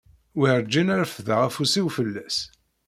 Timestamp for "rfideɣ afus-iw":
1.03-1.87